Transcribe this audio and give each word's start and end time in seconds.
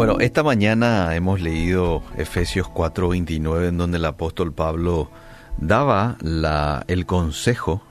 Bueno, 0.00 0.18
esta 0.18 0.42
mañana 0.42 1.14
hemos 1.14 1.42
leído 1.42 2.02
Efesios 2.16 2.66
4:29 2.68 3.68
en 3.68 3.76
donde 3.76 3.98
el 3.98 4.06
apóstol 4.06 4.50
Pablo 4.54 5.10
daba 5.58 6.16
la, 6.22 6.86
el 6.88 7.04
consejo 7.04 7.82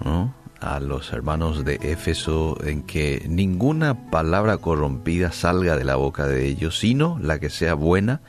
a 0.60 0.80
los 0.80 1.14
hermanos 1.14 1.64
de 1.64 1.76
Éfeso 1.76 2.58
en 2.64 2.82
que 2.82 3.24
ninguna 3.30 4.10
palabra 4.10 4.58
corrompida 4.58 5.32
salga 5.32 5.78
de 5.78 5.84
la 5.84 5.98
boca 5.98 6.26
de 6.26 6.48
ellos, 6.48 6.80
sino 6.80 7.20
la 7.22 7.38
que 7.38 7.52
sea 7.52 7.76
buena 7.76 8.22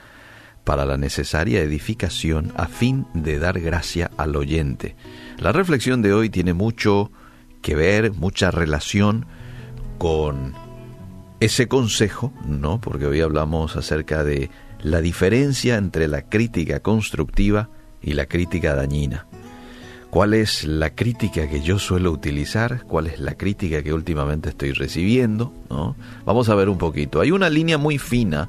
para 0.62 0.84
la 0.84 0.98
necesaria 0.98 1.62
edificación 1.62 2.52
a 2.58 2.66
fin 2.66 3.06
de 3.14 3.38
dar 3.38 3.60
gracia 3.60 4.10
al 4.18 4.36
oyente. 4.36 4.94
La 5.38 5.52
reflexión 5.52 6.02
de 6.02 6.12
hoy 6.12 6.28
tiene 6.28 6.52
mucho 6.52 7.10
que 7.62 7.76
ver, 7.76 8.12
mucha 8.12 8.50
relación 8.50 9.24
con 9.96 10.52
ese 11.40 11.68
consejo, 11.68 12.32
¿no? 12.46 12.80
Porque 12.80 13.06
hoy 13.06 13.20
hablamos 13.20 13.76
acerca 13.76 14.22
de 14.24 14.50
la 14.82 15.00
diferencia 15.00 15.76
entre 15.76 16.06
la 16.06 16.22
crítica 16.22 16.80
constructiva 16.80 17.70
y 18.02 18.12
la 18.12 18.26
crítica 18.26 18.74
dañina. 18.74 19.26
¿Cuál 20.10 20.34
es 20.34 20.64
la 20.64 20.94
crítica 20.94 21.48
que 21.48 21.62
yo 21.62 21.78
suelo 21.78 22.10
utilizar? 22.10 22.84
¿Cuál 22.84 23.06
es 23.06 23.20
la 23.20 23.36
crítica 23.36 23.82
que 23.82 23.92
últimamente 23.92 24.48
estoy 24.50 24.72
recibiendo? 24.72 25.52
¿no? 25.70 25.96
Vamos 26.24 26.48
a 26.48 26.54
ver 26.56 26.68
un 26.68 26.78
poquito. 26.78 27.20
Hay 27.20 27.30
una 27.30 27.48
línea 27.48 27.78
muy 27.78 27.98
fina 27.98 28.48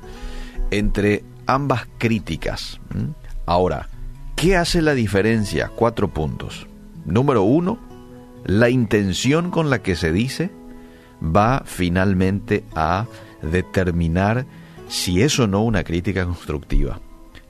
entre 0.72 1.24
ambas 1.46 1.88
críticas. 1.98 2.80
Ahora, 3.46 3.90
¿qué 4.36 4.56
hace 4.56 4.82
la 4.82 4.96
diferencia? 4.96 5.72
Cuatro 5.76 6.12
puntos. 6.12 6.66
Número 7.06 7.44
uno, 7.44 7.78
la 8.46 8.70
intención 8.70 9.52
con 9.52 9.70
la 9.70 9.84
que 9.84 9.96
se 9.96 10.12
dice 10.12 10.50
va 11.22 11.64
finalmente 11.66 12.64
a 12.76 13.06
determinar 13.42 14.46
si 14.88 15.22
es 15.22 15.40
o 15.40 15.48
no 15.48 15.64
una 15.64 15.84
crítica 15.84 16.26
constructiva. 16.26 17.00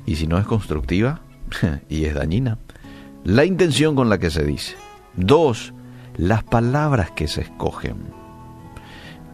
Y 0.06 0.16
si 0.16 0.28
no 0.28 0.38
es 0.38 0.46
constructiva 0.46 1.22
y 1.90 2.06
es 2.06 2.14
dañina, 2.14 2.58
la 3.24 3.46
intención 3.46 3.96
con 3.96 4.10
la 4.10 4.18
que 4.18 4.30
se 4.30 4.44
dice. 4.44 4.76
Dos, 5.16 5.74
las 6.18 6.44
palabras 6.44 7.12
que 7.12 7.28
se 7.28 7.42
escogen. 7.42 7.98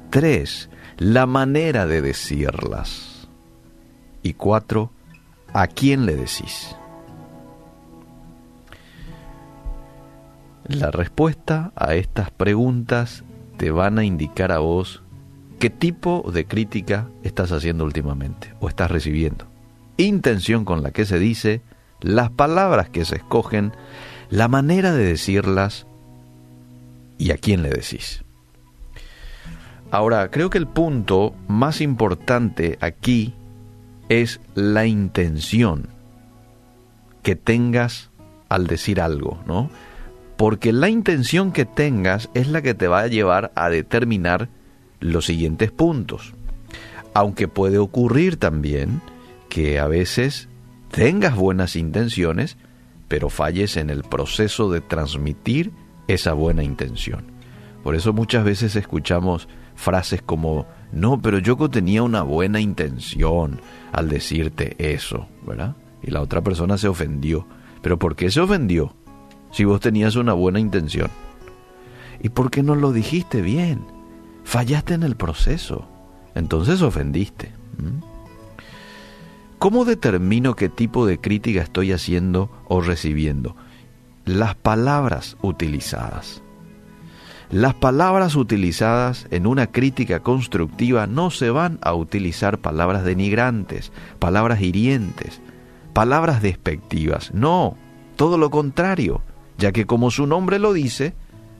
Tres, 0.10 0.70
la 0.98 1.26
manera 1.26 1.86
de 1.86 2.02
decirlas. 2.02 3.28
Y 4.24 4.34
cuatro, 4.34 4.92
a 5.54 5.68
quién 5.68 6.06
le 6.06 6.16
decís. 6.16 6.76
La 10.66 10.92
respuesta 10.92 11.72
a 11.76 11.96
estas 11.96 12.30
preguntas 12.30 13.24
te 13.58 13.72
van 13.72 14.00
a 14.00 14.06
indicar 14.06 14.52
a 14.52 14.60
vos 14.60 15.02
qué 15.60 15.70
tipo 15.70 16.30
de 16.32 16.46
crítica 16.46 17.08
estás 17.24 17.52
haciendo 17.52 17.84
últimamente 17.84 18.54
o 18.60 18.70
estás 18.70 18.92
recibiendo. 18.92 19.46
Intención 19.98 20.64
con 20.64 20.84
la 20.84 20.92
que 20.92 21.06
se 21.06 21.20
dice, 21.20 21.62
las 22.00 22.30
palabras 22.30 22.90
que 22.90 23.06
se 23.06 23.16
escogen, 23.16 23.74
la 24.30 24.48
manera 24.48 24.94
de 24.94 25.06
decirlas 25.06 25.88
y 27.18 27.32
a 27.32 27.38
quién 27.38 27.64
le 27.64 27.70
decís. 27.70 28.24
Ahora, 29.90 30.30
creo 30.30 30.50
que 30.50 30.58
el 30.58 30.68
punto 30.68 31.34
más 31.48 31.82
importante 31.82 32.78
aquí 32.82 33.34
es 34.10 34.40
la 34.54 34.86
intención 34.86 35.90
que 37.24 37.36
tengas 37.36 38.12
al 38.50 38.68
decir 38.68 39.02
algo, 39.02 39.40
¿no? 39.48 39.70
Porque 40.38 40.72
la 40.72 40.90
intención 40.90 41.52
que 41.52 41.66
tengas 41.66 42.30
es 42.36 42.48
la 42.48 42.62
que 42.62 42.76
te 42.76 42.88
va 42.88 43.02
a 43.02 43.08
llevar 43.08 43.52
a 43.56 43.70
determinar 43.70 44.50
los 45.00 45.26
siguientes 45.26 45.72
puntos. 45.72 46.34
Aunque 47.14 47.48
puede 47.48 47.80
ocurrir 47.80 48.38
también 48.38 49.02
que 49.50 49.80
a 49.80 49.88
veces 49.88 50.48
tengas 50.92 51.36
buenas 51.36 51.76
intenciones, 51.76 52.58
pero 53.08 53.30
falles 53.30 53.78
en 53.78 53.90
el 53.90 54.04
proceso 54.04 54.72
de 54.72 54.82
transmitir 54.82 55.72
esa 56.08 56.34
buena 56.34 56.64
intención. 56.64 57.26
Por 57.84 57.96
eso 57.96 58.14
muchas 58.14 58.44
veces 58.44 58.76
escuchamos 58.76 59.48
frases 59.76 60.22
como, 60.22 60.68
no, 60.92 61.20
pero 61.22 61.40
yo 61.40 61.58
tenía 61.70 62.04
una 62.04 62.22
buena 62.22 62.60
intención 62.60 63.60
al 63.92 64.10
decirte 64.10 64.76
eso, 64.78 65.28
¿verdad? 65.46 65.76
Y 66.04 66.12
la 66.12 66.22
otra 66.22 66.42
persona 66.42 66.78
se 66.78 66.88
ofendió. 66.88 67.48
¿Pero 67.82 67.98
por 67.98 68.16
qué 68.16 68.30
se 68.30 68.42
ofendió? 68.42 68.94
Si 69.52 69.64
vos 69.66 69.80
tenías 69.80 70.16
una 70.16 70.34
buena 70.34 70.60
intención? 70.60 71.10
¿Y 72.22 72.30
por 72.30 72.50
qué 72.50 72.64
no 72.64 72.76
lo 72.76 72.92
dijiste 72.92 73.42
bien? 73.42 73.86
Fallaste 74.44 74.94
en 74.94 75.04
el 75.04 75.16
proceso. 75.16 75.88
Entonces 76.36 76.82
ofendiste. 76.82 77.52
¿Cómo 79.60 79.86
determino 79.86 80.56
qué 80.56 80.70
tipo 80.70 81.06
de 81.06 81.20
crítica 81.20 81.62
estoy 81.62 81.92
haciendo 81.92 82.50
o 82.68 82.82
recibiendo? 82.82 83.56
Las 84.26 84.56
palabras 84.56 85.38
utilizadas. 85.42 86.44
Las 87.50 87.74
palabras 87.76 88.36
utilizadas 88.36 89.26
en 89.32 89.48
una 89.48 89.68
crítica 89.68 90.20
constructiva 90.20 91.08
no 91.08 91.32
se 91.32 91.50
van 91.50 91.80
a 91.82 91.94
utilizar 91.94 92.60
palabras 92.60 93.06
denigrantes, 93.06 93.92
palabras 94.20 94.62
hirientes, 94.62 95.42
palabras 95.94 96.42
despectivas. 96.42 97.34
No, 97.34 97.78
todo 98.18 98.38
lo 98.38 98.50
contrario 98.50 99.22
ya 99.58 99.72
que 99.72 99.86
como 99.86 100.12
su 100.12 100.28
nombre 100.28 100.60
lo 100.60 100.74
dice, 100.74 101.14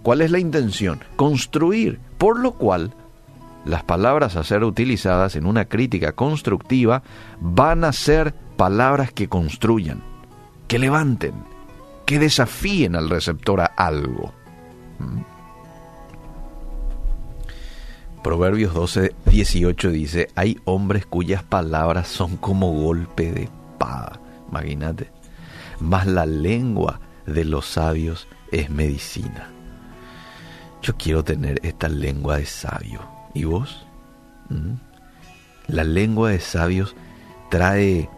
¿cuál 0.04 0.22
es 0.22 0.32
la 0.32 0.40
intención? 0.40 1.00
Construir, 1.16 2.00
por 2.18 2.40
lo 2.40 2.54
cual 2.54 2.94
las 3.66 3.84
palabras 3.84 4.36
a 4.36 4.44
ser 4.44 4.64
utilizadas 4.64 5.36
en 5.36 5.46
una 5.46 5.66
crítica 5.66 6.14
constructiva 6.14 7.04
van 7.40 7.84
a 7.84 7.92
ser 7.92 8.34
palabras 8.56 9.12
que 9.12 9.28
construyan, 9.28 10.02
que 10.68 10.80
levanten, 10.80 11.34
que 12.06 12.20
desafíen 12.20 12.96
al 12.96 13.10
receptor 13.10 13.62
a 13.62 13.66
algo. 13.66 14.34
¿Mm? 15.00 15.22
Proverbios 18.24 18.74
12, 18.74 19.16
18 19.26 19.92
dice, 19.92 20.28
hay 20.36 20.58
hombres 20.66 21.06
cuyas 21.06 21.44
palabras 21.44 22.08
son 22.08 22.36
como 22.38 22.74
golpe 22.74 23.32
de 23.32 23.44
espada, 23.44 24.20
imagínate, 24.50 25.12
más 25.80 26.08
la 26.08 26.26
lengua 26.26 27.00
de 27.28 27.46
los 27.46 27.66
sabios 27.66 28.28
es 28.52 28.70
medicina. 28.70 29.50
Yo 30.82 30.96
quiero 30.96 31.24
tener 31.24 31.60
esta 31.64 31.90
lengua 31.90 32.38
de 32.38 32.46
sabio. 32.46 33.02
¿Y 33.34 33.44
vos? 33.44 33.86
¿Mm? 34.50 34.76
La 35.68 35.84
lengua 35.84 36.32
de 36.32 36.40
sabios 36.40 36.96
trae 37.52 38.10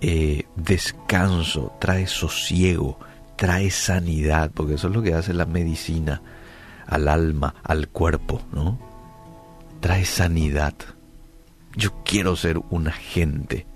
eh, 0.00 0.44
descanso, 0.54 1.72
trae 1.80 2.06
sosiego, 2.06 2.98
trae 3.36 3.70
sanidad, 3.70 4.50
porque 4.54 4.74
eso 4.74 4.88
es 4.88 4.94
lo 4.94 5.02
que 5.02 5.14
hace 5.14 5.34
la 5.34 5.46
medicina 5.46 6.22
al 6.86 7.08
alma, 7.08 7.56
al 7.64 7.88
cuerpo, 7.88 8.40
¿no? 8.52 8.78
Trae 9.80 10.04
sanidad. 10.04 10.74
Yo 11.76 12.02
quiero 12.04 12.36
ser 12.36 12.60
un 12.70 12.88
agente 12.88 13.66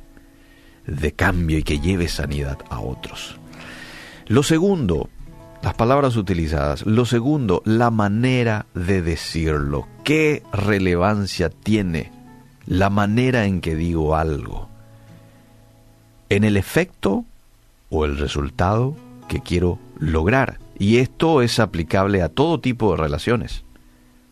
de 0.87 1.12
cambio 1.12 1.59
y 1.59 1.62
que 1.62 1.81
lleve 1.81 2.09
sanidad 2.09 2.59
a 2.71 2.81
otros. 2.81 3.38
Lo 4.28 4.43
segundo, 4.43 5.09
las 5.62 5.75
palabras 5.75 6.16
utilizadas. 6.16 6.84
Lo 6.87 7.05
segundo, 7.05 7.62
la 7.65 7.91
manera 7.91 8.66
de 8.75 9.00
decirlo. 9.00 9.87
¿Qué 10.05 10.43
relevancia 10.53 11.50
tiene 11.50 12.10
la 12.66 12.91
manera 12.91 13.47
en 13.47 13.61
que 13.61 13.77
digo 13.77 14.16
algo? 14.16 14.69
¿En 16.28 16.44
el 16.44 16.56
efecto 16.56 17.25
o 17.91 18.05
el 18.05 18.19
resultado 18.19 18.97
que 19.28 19.41
quiero 19.41 19.78
lograr? 19.99 20.59
Y 20.78 20.99
esto 20.99 21.43
es 21.43 21.61
aplicable 21.61 22.22
a 22.22 22.28
todo 22.28 22.61
tipo 22.61 22.91
de 22.91 23.03
relaciones, 23.03 23.65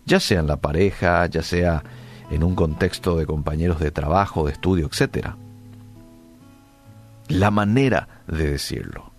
ya 0.06 0.18
sea 0.18 0.40
en 0.40 0.48
la 0.48 0.56
pareja, 0.56 1.26
ya 1.26 1.42
sea 1.42 1.84
en 2.30 2.42
un 2.42 2.54
contexto 2.54 3.16
de 3.16 3.26
compañeros 3.26 3.78
de 3.78 3.90
trabajo, 3.90 4.46
de 4.46 4.52
estudio, 4.52 4.88
etc. 4.88 5.28
La 7.28 7.50
manera 7.50 8.08
de 8.26 8.50
decirlo. 8.50 9.09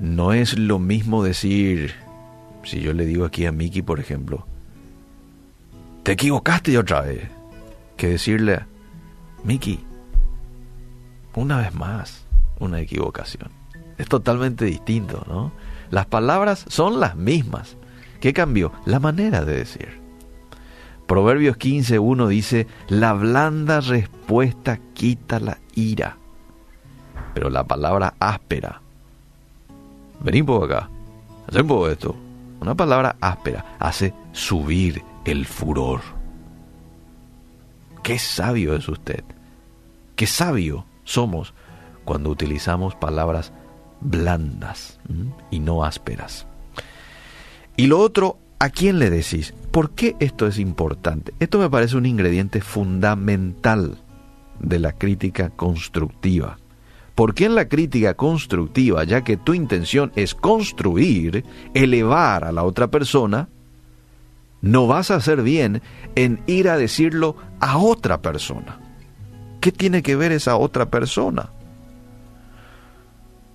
No 0.00 0.32
es 0.32 0.58
lo 0.58 0.78
mismo 0.78 1.22
decir, 1.22 1.92
si 2.64 2.80
yo 2.80 2.94
le 2.94 3.04
digo 3.04 3.26
aquí 3.26 3.44
a 3.44 3.52
Miki, 3.52 3.82
por 3.82 4.00
ejemplo, 4.00 4.46
te 6.04 6.12
equivocaste 6.12 6.78
otra 6.78 7.02
vez, 7.02 7.28
que 7.98 8.08
decirle, 8.08 8.60
Miki, 9.44 9.80
una 11.34 11.58
vez 11.58 11.74
más, 11.74 12.24
una 12.60 12.80
equivocación. 12.80 13.50
Es 13.98 14.08
totalmente 14.08 14.64
distinto, 14.64 15.22
¿no? 15.28 15.52
Las 15.90 16.06
palabras 16.06 16.64
son 16.68 16.98
las 16.98 17.14
mismas. 17.14 17.76
¿Qué 18.22 18.32
cambió? 18.32 18.72
La 18.86 19.00
manera 19.00 19.44
de 19.44 19.54
decir. 19.54 20.00
Proverbios 21.06 21.58
15.1 21.58 22.26
dice, 22.26 22.66
la 22.88 23.12
blanda 23.12 23.82
respuesta 23.82 24.78
quita 24.94 25.40
la 25.40 25.58
ira, 25.74 26.16
pero 27.34 27.50
la 27.50 27.64
palabra 27.64 28.14
áspera 28.18 28.80
Vení 30.20 30.42
poco 30.42 30.66
acá, 30.66 30.88
haz 31.48 31.56
un 31.56 31.66
poco 31.66 31.88
esto. 31.88 32.16
Una 32.60 32.74
palabra 32.74 33.16
áspera 33.20 33.76
hace 33.78 34.12
subir 34.32 35.02
el 35.24 35.46
furor. 35.46 36.00
qué 38.02 38.18
sabio 38.18 38.74
es 38.74 38.88
usted, 38.88 39.24
qué 40.16 40.26
sabio 40.26 40.84
somos 41.04 41.54
cuando 42.04 42.30
utilizamos 42.30 42.94
palabras 42.94 43.52
blandas 44.00 44.98
y 45.50 45.60
no 45.60 45.84
ásperas. 45.84 46.46
Y 47.76 47.86
lo 47.86 47.98
otro, 48.00 48.38
¿a 48.58 48.68
quién 48.70 48.98
le 48.98 49.10
decís? 49.10 49.54
¿Por 49.70 49.92
qué 49.92 50.16
esto 50.20 50.46
es 50.46 50.58
importante? 50.58 51.32
Esto 51.40 51.58
me 51.58 51.70
parece 51.70 51.96
un 51.96 52.06
ingrediente 52.06 52.60
fundamental 52.60 53.98
de 54.58 54.78
la 54.78 54.92
crítica 54.92 55.50
constructiva. 55.50 56.58
Porque 57.20 57.44
en 57.44 57.54
la 57.54 57.68
crítica 57.68 58.14
constructiva, 58.14 59.04
ya 59.04 59.22
que 59.22 59.36
tu 59.36 59.52
intención 59.52 60.10
es 60.16 60.34
construir, 60.34 61.44
elevar 61.74 62.44
a 62.44 62.50
la 62.50 62.62
otra 62.62 62.90
persona, 62.90 63.50
no 64.62 64.86
vas 64.86 65.10
a 65.10 65.16
hacer 65.16 65.42
bien 65.42 65.82
en 66.14 66.40
ir 66.46 66.70
a 66.70 66.78
decirlo 66.78 67.36
a 67.60 67.76
otra 67.76 68.22
persona. 68.22 68.80
¿Qué 69.60 69.70
tiene 69.70 70.02
que 70.02 70.16
ver 70.16 70.32
esa 70.32 70.56
otra 70.56 70.88
persona? 70.88 71.50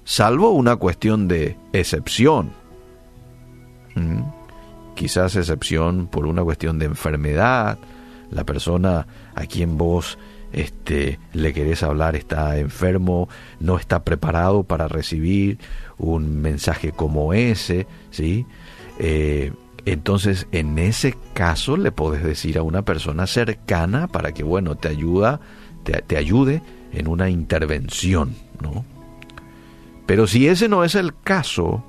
Salvo 0.03 0.51
una 0.51 0.75
cuestión 0.75 1.27
de 1.27 1.57
excepción. 1.73 2.51
¿Mm? 3.95 4.21
Quizás 4.93 5.35
excepción 5.35 6.05
por 6.05 6.27
una 6.27 6.43
cuestión 6.43 6.77
de 6.77 6.85
enfermedad. 6.85 7.79
La 8.29 8.43
persona 8.43 9.07
a 9.33 9.47
quien 9.47 9.75
vos 9.75 10.19
este, 10.53 11.19
le 11.33 11.53
querés 11.53 11.83
hablar 11.83 12.15
está 12.15 12.57
enfermo, 12.57 13.27
no 13.59 13.77
está 13.77 14.03
preparado 14.03 14.63
para 14.63 14.87
recibir 14.87 15.59
un 15.97 16.41
mensaje 16.41 16.91
como 16.91 17.33
ese, 17.33 17.87
¿sí? 18.11 18.45
Eh, 18.99 19.51
entonces, 19.85 20.47
en 20.51 20.79
ese 20.79 21.15
caso 21.33 21.77
le 21.77 21.91
podés 21.91 22.23
decir 22.23 22.57
a 22.57 22.63
una 22.63 22.81
persona 22.81 23.27
cercana 23.27 24.07
para 24.07 24.33
que, 24.33 24.43
bueno, 24.43 24.75
te 24.75 24.87
ayuda, 24.87 25.39
te, 25.83 26.17
ayude 26.17 26.63
en 26.91 27.07
una 27.07 27.29
intervención, 27.29 28.35
¿no? 28.61 28.83
Pero 30.07 30.25
si 30.25 30.47
ese 30.47 30.67
no 30.69 30.83
es 30.83 30.95
el 30.95 31.13
caso, 31.23 31.83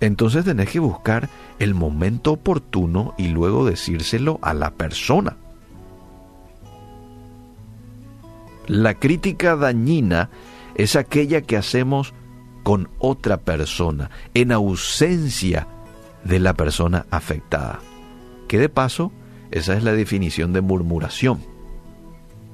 entonces 0.00 0.44
tenés 0.44 0.68
que 0.68 0.78
buscar 0.78 1.28
el 1.58 1.74
momento 1.74 2.32
oportuno 2.32 3.14
y 3.18 3.28
luego 3.28 3.66
decírselo 3.66 4.38
a 4.42 4.54
la 4.54 4.72
persona. 4.72 5.36
La 8.66 8.94
crítica 8.94 9.56
dañina 9.56 10.30
es 10.74 10.96
aquella 10.96 11.42
que 11.42 11.56
hacemos 11.56 12.14
con 12.62 12.88
otra 12.98 13.38
persona, 13.38 14.10
en 14.34 14.52
ausencia 14.52 15.66
de 16.24 16.38
la 16.38 16.54
persona 16.54 17.06
afectada. 17.10 17.80
Que 18.48 18.58
de 18.58 18.68
paso, 18.68 19.12
esa 19.50 19.76
es 19.76 19.82
la 19.82 19.92
definición 19.92 20.52
de 20.52 20.60
murmuración. 20.60 21.40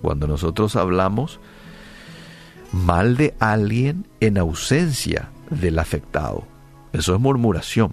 Cuando 0.00 0.26
nosotros 0.26 0.76
hablamos 0.76 1.40
mal 2.72 3.16
de 3.16 3.34
alguien 3.38 4.06
en 4.20 4.38
ausencia 4.38 5.30
del 5.50 5.78
afectado, 5.78 6.44
eso 6.92 7.14
es 7.14 7.20
murmuración. 7.20 7.92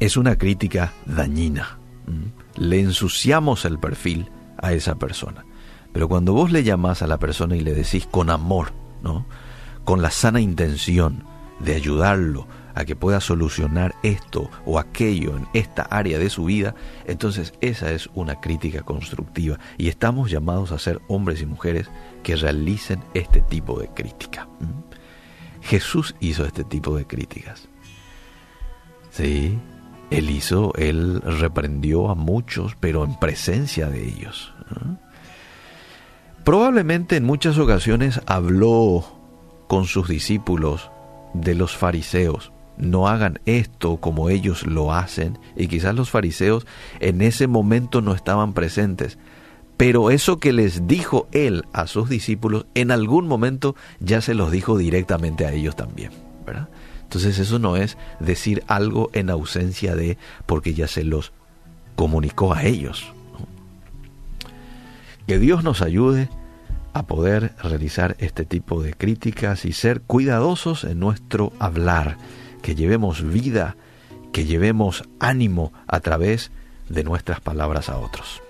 Es 0.00 0.16
una 0.16 0.36
crítica 0.36 0.92
dañina. 1.06 1.78
Le 2.56 2.80
ensuciamos 2.80 3.64
el 3.64 3.78
perfil 3.78 4.28
a 4.58 4.72
esa 4.72 4.96
persona. 4.96 5.44
Pero 5.92 6.08
cuando 6.08 6.32
vos 6.32 6.50
le 6.50 6.64
llamás 6.64 7.02
a 7.02 7.06
la 7.06 7.18
persona 7.18 7.56
y 7.56 7.60
le 7.60 7.74
decís 7.74 8.06
con 8.10 8.30
amor, 8.30 8.72
¿no? 9.02 9.26
Con 9.84 10.02
la 10.02 10.10
sana 10.10 10.40
intención 10.40 11.24
de 11.60 11.74
ayudarlo 11.74 12.46
a 12.74 12.84
que 12.84 12.96
pueda 12.96 13.20
solucionar 13.20 13.94
esto 14.02 14.50
o 14.64 14.78
aquello 14.78 15.36
en 15.36 15.46
esta 15.52 15.82
área 15.82 16.18
de 16.18 16.30
su 16.30 16.44
vida, 16.44 16.74
entonces 17.06 17.52
esa 17.60 17.90
es 17.92 18.08
una 18.14 18.40
crítica 18.40 18.82
constructiva 18.82 19.58
y 19.76 19.88
estamos 19.88 20.30
llamados 20.30 20.72
a 20.72 20.78
ser 20.78 21.00
hombres 21.08 21.42
y 21.42 21.46
mujeres 21.46 21.90
que 22.22 22.36
realicen 22.36 23.02
este 23.14 23.42
tipo 23.42 23.78
de 23.78 23.88
crítica. 23.88 24.48
Jesús 25.60 26.14
hizo 26.20 26.44
este 26.44 26.64
tipo 26.64 26.96
de 26.96 27.06
críticas. 27.06 27.68
Sí, 29.10 29.58
él 30.10 30.30
hizo, 30.30 30.72
él 30.76 31.20
reprendió 31.20 32.08
a 32.08 32.14
muchos, 32.14 32.76
pero 32.80 33.04
en 33.04 33.18
presencia 33.18 33.88
de 33.88 34.06
ellos. 34.08 34.52
Probablemente 36.44 37.16
en 37.16 37.24
muchas 37.24 37.56
ocasiones 37.58 38.20
habló 38.26 39.04
con 39.68 39.86
sus 39.86 40.08
discípulos 40.08 40.90
de 41.34 41.54
los 41.54 41.76
fariseos. 41.76 42.52
No 42.76 43.06
hagan 43.06 43.38
esto 43.46 43.98
como 43.98 44.28
ellos 44.28 44.66
lo 44.66 44.92
hacen. 44.92 45.38
Y 45.56 45.68
quizás 45.68 45.94
los 45.94 46.10
fariseos 46.10 46.66
en 46.98 47.22
ese 47.22 47.46
momento 47.46 48.00
no 48.00 48.12
estaban 48.12 48.54
presentes. 48.54 49.18
Pero 49.76 50.10
eso 50.10 50.38
que 50.38 50.52
les 50.52 50.88
dijo 50.88 51.28
él 51.32 51.64
a 51.72 51.86
sus 51.86 52.08
discípulos, 52.08 52.66
en 52.74 52.90
algún 52.90 53.28
momento 53.28 53.76
ya 54.00 54.20
se 54.20 54.34
los 54.34 54.50
dijo 54.50 54.76
directamente 54.76 55.46
a 55.46 55.52
ellos 55.52 55.76
también. 55.76 56.10
Entonces 57.02 57.38
eso 57.38 57.58
no 57.58 57.76
es 57.76 57.96
decir 58.20 58.64
algo 58.66 59.10
en 59.12 59.30
ausencia 59.30 59.94
de, 59.94 60.18
porque 60.46 60.74
ya 60.74 60.88
se 60.88 61.04
los 61.04 61.32
comunicó 61.94 62.52
a 62.52 62.64
ellos. 62.64 63.12
Que 65.32 65.38
Dios 65.38 65.64
nos 65.64 65.80
ayude 65.80 66.28
a 66.92 67.06
poder 67.06 67.54
realizar 67.62 68.16
este 68.18 68.44
tipo 68.44 68.82
de 68.82 68.92
críticas 68.92 69.64
y 69.64 69.72
ser 69.72 70.02
cuidadosos 70.02 70.84
en 70.84 71.00
nuestro 71.00 71.54
hablar, 71.58 72.18
que 72.60 72.74
llevemos 72.74 73.22
vida, 73.22 73.76
que 74.30 74.44
llevemos 74.44 75.04
ánimo 75.20 75.72
a 75.86 76.00
través 76.00 76.50
de 76.90 77.02
nuestras 77.02 77.40
palabras 77.40 77.88
a 77.88 77.96
otros. 77.96 78.42